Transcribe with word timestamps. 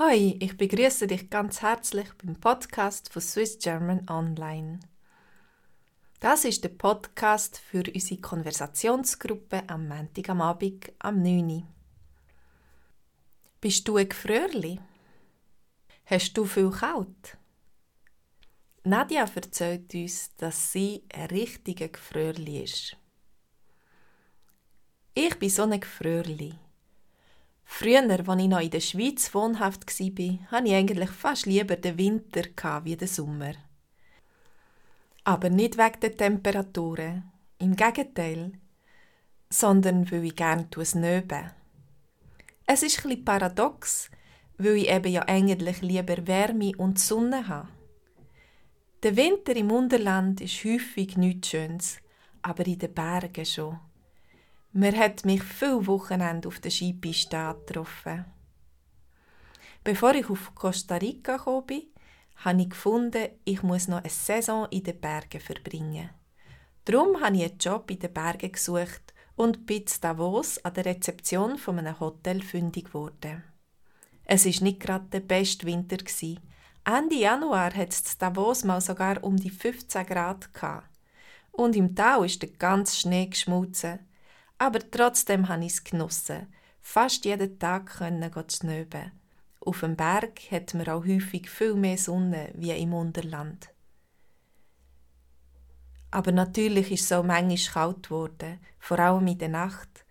Hi, 0.00 0.36
ich 0.38 0.56
begrüße 0.56 1.08
dich 1.08 1.28
ganz 1.28 1.60
herzlich 1.60 2.06
beim 2.22 2.36
Podcast 2.36 3.12
von 3.12 3.20
Swiss 3.20 3.58
German 3.58 4.08
Online. 4.08 4.78
Das 6.20 6.44
ist 6.44 6.62
der 6.62 6.68
Podcast 6.68 7.58
für 7.58 7.82
unsere 7.92 8.20
Konversationsgruppe 8.20 9.64
am 9.66 9.88
Montag 9.88 10.28
am 10.28 10.40
Abend 10.40 10.92
am 11.00 11.20
9. 11.20 11.66
Bist 13.60 13.88
du 13.88 13.96
ein 13.96 14.08
Gefröhrli? 14.08 14.78
Hast 16.06 16.32
du 16.34 16.44
viel 16.44 16.70
kalt? 16.70 17.36
Nadja 18.84 19.24
erzählt 19.34 19.92
uns, 19.94 20.32
dass 20.36 20.70
sie 20.70 21.02
ein 21.12 21.26
richtiger 21.26 21.88
Gefröhrli 21.88 22.62
ist. 22.62 22.96
Ich 25.14 25.36
bin 25.40 25.50
so 25.50 25.64
ein 25.64 25.80
Gefröhrli. 25.80 26.54
Früher, 27.80 28.02
als 28.10 28.40
ich 28.40 28.48
noch 28.48 28.60
in 28.60 28.70
der 28.70 28.80
Schweiz 28.80 29.32
wohnhaft 29.32 29.86
war, 29.86 30.50
hatte 30.50 30.66
ich 30.66 30.74
eigentlich 30.74 31.10
fast 31.10 31.46
lieber 31.46 31.76
den 31.76 31.96
Winter 31.96 32.42
wie 32.82 32.96
den 32.96 33.06
Sommer. 33.06 33.52
Aber 35.22 35.48
nicht 35.48 35.78
wegen 35.78 36.00
der 36.00 36.16
Temperaturen, 36.16 37.30
im 37.60 37.76
Gegenteil, 37.76 38.50
sondern 39.48 40.10
weil 40.10 40.24
ich 40.24 40.34
gerne 40.34 40.66
nöbe. 40.94 41.52
Es 42.66 42.82
ist 42.82 43.06
ein 43.06 43.24
paradox, 43.24 44.10
weil 44.56 44.78
ich 44.78 44.88
eben 44.88 45.12
ja 45.12 45.22
eigentlich 45.28 45.80
lieber 45.80 46.26
Wärme 46.26 46.72
und 46.78 46.98
Sonne 46.98 47.46
habe. 47.46 47.68
Der 49.04 49.14
Winter 49.14 49.54
im 49.54 49.70
Unterland 49.70 50.40
ist 50.40 50.64
häufig 50.64 51.16
nichts 51.16 51.50
Schönes, 51.50 51.98
aber 52.42 52.66
in 52.66 52.80
den 52.80 52.92
Bergen 52.92 53.46
schon. 53.46 53.78
Man 54.72 54.96
hat 54.96 55.24
mich 55.24 55.42
viele 55.42 55.86
Wochenende 55.86 56.46
auf 56.46 56.60
der 56.60 56.70
Skipiste 56.70 57.56
getroffen. 57.66 58.26
Bevor 59.82 60.14
ich 60.14 60.28
auf 60.28 60.54
Costa 60.54 60.96
Rica 60.96 61.38
bin, 61.66 61.84
habe 62.36 62.60
ich 62.60 62.70
gefunden, 62.70 63.28
ich 63.44 63.62
muss 63.62 63.88
noch 63.88 63.98
eine 63.98 64.10
Saison 64.10 64.66
in 64.70 64.84
den 64.84 65.00
Bergen 65.00 65.40
verbringen. 65.40 66.10
Darum 66.84 67.20
habe 67.20 67.36
ich 67.36 67.44
einen 67.44 67.58
Job 67.58 67.90
in 67.90 67.98
den 67.98 68.12
Bergen 68.12 68.52
gesucht 68.52 69.14
und 69.36 69.64
bin 69.64 69.78
in 69.78 70.00
Davos 70.02 70.62
an 70.64 70.74
der 70.74 70.84
Rezeption 70.84 71.56
von 71.56 71.78
einem 71.78 71.98
Hotel 71.98 72.42
fündig 72.42 72.86
geworden. 72.86 73.42
Es 74.24 74.44
ist 74.44 74.60
nicht 74.60 74.80
gerade 74.80 75.06
der 75.06 75.20
beste 75.20 75.66
Winter 75.66 75.96
Ende 76.84 77.16
Januar 77.16 77.74
hat 77.74 77.92
es 77.92 78.00
in 78.00 78.18
Davos 78.18 78.64
mal 78.64 78.82
sogar 78.82 79.24
um 79.24 79.36
die 79.36 79.50
15 79.50 80.06
Grad. 80.06 80.48
Und 81.52 81.74
im 81.74 81.94
Tau 81.94 82.22
ist 82.22 82.42
der 82.42 82.50
ganze 82.50 82.96
Schnee 82.96 83.26
geschmolzen 83.26 84.00
aber 84.58 84.80
trotzdem 84.90 85.48
habe 85.48 85.64
ich 85.64 85.72
es 85.72 85.84
genossen, 85.84 86.52
fast 86.80 87.24
jeden 87.24 87.58
Tag 87.58 87.98
können 87.98 88.32
schnöben. 88.50 89.12
Auf 89.60 89.80
dem 89.80 89.96
Berg 89.96 90.40
hat 90.50 90.74
man 90.74 90.88
auch 90.88 91.04
häufig 91.04 91.48
viel 91.48 91.74
mehr 91.74 91.98
Sonne 91.98 92.50
wie 92.54 92.70
im 92.70 92.94
Unterland. 92.94 93.68
Aber 96.10 96.32
natürlich 96.32 96.90
ist 96.90 97.04
es 97.04 97.12
auch 97.12 97.22
manchmal 97.22 97.72
kalt 97.72 98.04
geworden, 98.04 98.60
vor 98.78 98.98
allem 98.98 99.26
in 99.26 99.38
der 99.38 99.48
Nacht. 99.48 100.06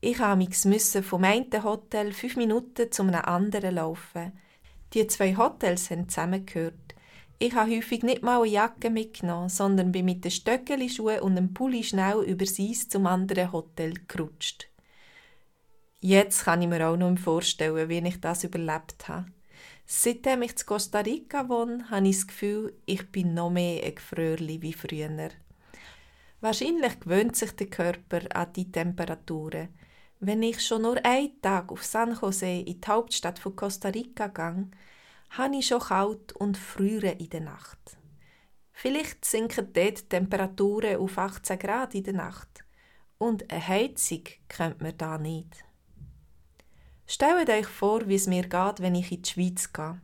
Ich 0.00 0.18
musste 0.18 1.02
vom 1.02 1.24
einen 1.24 1.62
Hotel 1.62 2.12
fünf 2.12 2.36
Minuten 2.36 2.90
zu 2.90 3.02
einem 3.02 3.14
anderen 3.14 3.74
laufen. 3.74 4.32
Die 4.92 5.06
zwei 5.06 5.36
Hotels 5.36 5.90
haben 5.90 6.08
zusammengehört. 6.08 6.93
Ich 7.38 7.54
habe 7.54 7.70
häufig 7.74 8.02
nicht 8.02 8.22
mal 8.22 8.40
eine 8.40 8.50
Jacke 8.50 8.90
mitgenommen, 8.90 9.48
sondern 9.48 9.92
bin 9.92 10.04
mit 10.04 10.24
den 10.24 10.30
Stöckeli-Schuhen 10.30 11.20
und 11.20 11.36
einem 11.36 11.52
Pulli 11.52 11.82
schnell 11.82 12.22
über 12.22 12.44
Eis 12.44 12.88
zum 12.88 13.06
anderen 13.06 13.52
Hotel 13.52 13.94
gerutscht. 14.06 14.68
Jetzt 16.00 16.44
kann 16.44 16.62
ich 16.62 16.68
mir 16.68 16.86
auch 16.88 16.96
noch 16.96 17.18
vorstellen, 17.18 17.88
wie 17.88 17.98
ich 17.98 18.20
das 18.20 18.44
überlebt 18.44 19.08
habe. 19.08 19.26
Seitdem 19.86 20.42
ich 20.42 20.52
in 20.52 20.66
Costa 20.66 21.00
Rica 21.00 21.48
wohne, 21.48 21.90
habe 21.90 22.08
ich 22.08 22.16
das 22.16 22.26
Gefühl, 22.26 22.74
ich 22.86 23.10
bin 23.10 23.34
noch 23.34 23.50
mehr 23.50 23.84
ein 23.84 23.94
Gefröhrli 23.94 24.62
wie 24.62 24.72
früher. 24.72 25.30
Wahrscheinlich 26.40 27.00
gewöhnt 27.00 27.36
sich 27.36 27.52
der 27.52 27.68
Körper 27.68 28.20
an 28.34 28.52
die 28.54 28.70
Temperaturen. 28.70 29.68
Wenn 30.20 30.42
ich 30.42 30.60
schon 30.60 30.82
nur 30.82 31.04
einen 31.04 31.40
Tag 31.42 31.72
auf 31.72 31.84
San 31.84 32.16
Jose 32.20 32.46
in 32.46 32.80
die 32.80 32.86
Hauptstadt 32.86 33.38
von 33.38 33.56
Costa 33.56 33.88
Rica 33.88 34.28
gehe, 34.28 34.68
habe 35.36 35.56
ich 35.56 35.66
schon 35.66 35.80
kalt 35.80 36.32
und 36.32 36.56
friere 36.56 37.10
in 37.10 37.30
der 37.30 37.40
Nacht. 37.40 37.98
Vielleicht 38.72 39.24
sinken 39.24 39.72
dort 39.72 39.98
die 39.98 40.08
Temperaturen 40.08 40.96
auf 40.96 41.16
18 41.16 41.58
Grad 41.58 41.94
in 41.94 42.04
der 42.04 42.14
Nacht. 42.14 42.64
Und 43.18 43.50
eine 43.50 43.66
Heizung 43.66 44.24
kennt 44.48 44.82
man 44.82 44.96
da 44.98 45.18
nicht. 45.18 45.64
Stellt 47.06 47.50
euch 47.50 47.66
vor, 47.66 48.08
wie 48.08 48.14
es 48.14 48.26
mir 48.26 48.42
geht, 48.42 48.80
wenn 48.80 48.94
ich 48.94 49.12
in 49.12 49.22
die 49.22 49.30
Schweiz 49.30 49.72
gehe. 49.72 50.00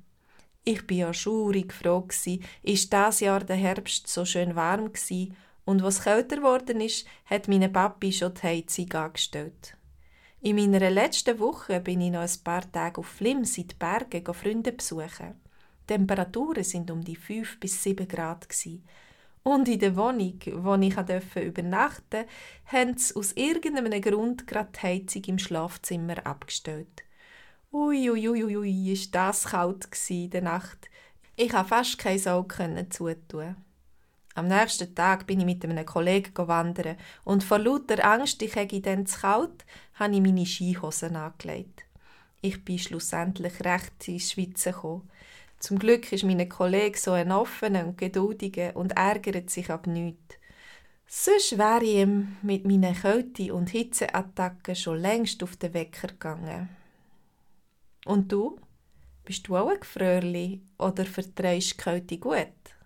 Ich 0.64 0.86
bin 0.86 0.98
ja 0.98 1.14
schurig 1.14 1.72
froh 1.72 2.02
gsi, 2.02 2.40
ist 2.62 2.92
das 2.92 3.20
Jahr 3.20 3.40
der 3.40 3.56
Herbst 3.56 4.06
so 4.08 4.24
schön 4.24 4.54
warm 4.54 4.92
gsi 4.92 5.32
und 5.64 5.82
was 5.82 6.02
kälter 6.02 6.36
geworden 6.36 6.80
ist, 6.80 7.06
hat 7.24 7.48
meine 7.48 7.68
Papi 7.68 8.12
schon 8.12 8.34
die 8.34 8.42
Heizung 8.42 8.92
angestellt. 8.92 9.76
In 10.42 10.56
meiner 10.56 10.88
letzten 10.88 11.38
Woche 11.38 11.80
bin 11.80 12.00
ich 12.00 12.10
noch 12.10 12.22
ein 12.22 12.42
paar 12.42 12.72
Tage 12.72 13.00
auf 13.00 13.06
Flims 13.06 13.58
in 13.58 13.68
den 13.68 13.76
Bergen 13.76 14.32
Freunde 14.32 14.72
besuchen. 14.72 15.38
Die 15.82 15.86
Temperaturen 15.86 16.64
sind 16.64 16.90
um 16.90 17.04
die 17.04 17.16
5 17.16 17.60
bis 17.60 17.82
7 17.82 18.08
Grad. 18.08 18.48
Und 19.42 19.68
in 19.68 19.78
der 19.78 19.94
Wohnung, 19.96 20.38
wo 20.52 20.76
ich 20.76 20.94
durfte 20.94 21.40
übernachten 21.40 22.24
haben 22.64 22.96
sie 22.96 23.14
aus 23.16 23.32
irgendeinem 23.32 24.00
Grund 24.00 24.46
gerade 24.46 24.70
die 24.74 24.80
Heizung 24.80 25.24
im 25.24 25.38
Schlafzimmer 25.38 26.26
abgestellt. 26.26 27.04
Uiuiuiui, 27.70 28.42
ui, 28.42 28.44
ui, 28.44 28.56
ui, 28.56 28.92
ist 28.92 29.14
das 29.14 29.44
kalt 29.44 29.88
in 30.08 30.30
der 30.30 30.40
Nacht. 30.40 30.88
Ich 31.36 31.50
konnte 31.50 31.68
fast 31.68 31.98
kein 31.98 32.26
Auge 32.28 32.86
zutun. 32.88 33.56
Am 34.40 34.48
nächsten 34.48 34.94
Tag 34.94 35.26
bin 35.26 35.40
ich 35.40 35.44
mit 35.44 35.62
einem 35.66 35.84
Kollegen 35.84 36.32
wandern 36.34 36.96
und 37.24 37.44
vor 37.44 37.58
lauter 37.58 38.02
Angst, 38.02 38.40
ich 38.40 38.54
hätte 38.54 38.80
dann 38.80 39.04
zu 39.04 39.20
kalt, 39.20 39.66
habe 39.96 40.14
ich 40.14 40.22
meine 40.22 40.46
Skihosen 40.46 41.14
angelegt. 41.14 41.84
Ich 42.40 42.64
bin 42.64 42.78
schlussendlich 42.78 43.62
recht 43.62 44.08
ins 44.08 44.32
Schwitzen 44.32 44.72
gekommen. 44.72 45.10
Zum 45.58 45.78
Glück 45.78 46.10
ist 46.10 46.24
mein 46.24 46.48
Kollege 46.48 46.98
so 46.98 47.12
ein 47.12 47.32
offener 47.32 47.84
und 47.84 47.98
geduldiger 47.98 48.74
und 48.76 48.92
ärgert 48.92 49.50
sich 49.50 49.68
ab 49.68 49.86
nichts. 49.86 50.36
Sonst 51.06 51.58
wäre 51.58 51.84
ich 51.84 51.96
ihm 51.96 52.38
mit 52.40 52.64
meinen 52.64 52.94
Kälte- 52.94 53.52
und 53.52 53.68
Hitzeattacken 53.68 54.74
schon 54.74 55.00
längst 55.00 55.42
auf 55.42 55.56
den 55.56 55.74
Wecker 55.74 56.08
gegangen. 56.08 56.70
Und 58.06 58.32
du? 58.32 58.58
Bist 59.22 59.46
du 59.48 59.58
auch 59.58 59.68
ein 59.68 59.80
Gefröhrli 59.80 60.62
oder 60.78 61.04
vertreibst 61.04 61.72
die 61.72 61.76
Kälte 61.76 62.16
gut? 62.16 62.79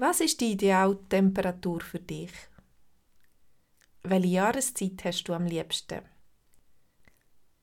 Was 0.00 0.20
ist 0.20 0.40
die 0.40 0.52
Idealtemperatur 0.52 1.80
für 1.80 1.98
dich? 1.98 2.30
Welche 4.04 4.28
Jahreszeit 4.28 5.04
hast 5.04 5.24
du 5.24 5.34
am 5.34 5.44
liebsten? 5.44 6.02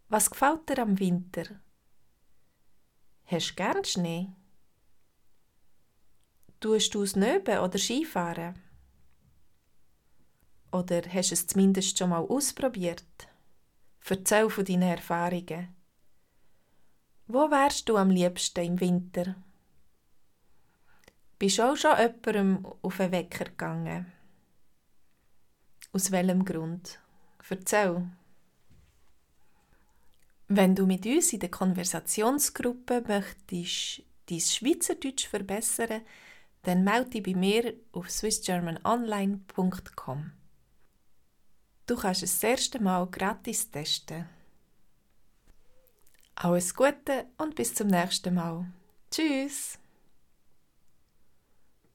Was 0.10 0.30
gefällt 0.30 0.68
dir 0.68 0.80
am 0.80 1.00
Winter? 1.00 1.46
Hast 3.24 3.52
du 3.52 3.56
gern 3.56 3.86
Schnee? 3.86 4.28
Tust 6.60 6.94
du 6.94 7.04
es 7.04 7.16
Nöben 7.16 7.60
oder 7.60 7.78
Skifahren? 7.80 8.60
Oder 10.74 11.04
hast 11.08 11.30
du 11.30 11.36
es 11.36 11.48
zumindest 11.48 11.98
schon 11.98 12.10
mal 12.10 12.20
ausprobiert? 12.20 13.30
Erzähl 14.10 14.50
von 14.50 14.66
deinen 14.66 14.82
Erfahrungen. 14.82 15.74
Wo 17.28 17.50
wärst 17.50 17.88
du 17.88 17.96
am 17.96 18.10
liebsten 18.10 18.66
im 18.66 18.82
Winter? 18.82 19.38
Bist 21.38 21.58
du 21.58 21.64
auch 21.64 21.76
schon 21.76 21.98
jemandem 21.98 22.66
auf 22.82 22.98
den 22.98 23.12
Wecker 23.12 23.46
gegangen? 23.46 24.12
Aus 25.92 26.12
welchem 26.12 26.46
Grund? 26.46 27.00
Erzähl. 27.50 28.08
Wenn 30.48 30.76
du 30.76 30.86
mit 30.86 31.06
uns 31.06 31.34
in 31.34 31.40
der 31.40 31.50
Konversationsgruppe 31.50 33.04
möchtest 33.08 34.04
dein 34.30 34.40
Schweizerdeutsch 34.40 35.28
verbessern, 35.28 36.02
dann 36.64 36.84
melde 36.84 37.12
dich 37.12 37.24
bei 37.24 37.36
mir 37.36 37.74
auf 37.92 38.10
swissgermanonline.com. 38.10 40.32
Du 41.88 41.96
kannst 41.96 42.24
es 42.24 42.40
das 42.40 42.50
erste 42.50 42.82
Mal 42.82 43.06
gratis 43.08 43.70
testen. 43.70 44.28
Alles 46.36 46.74
Gute 46.74 47.28
und 47.38 47.56
bis 47.56 47.74
zum 47.74 47.88
nächsten 47.88 48.34
Mal. 48.34 48.66
Tschüss! 49.12 49.78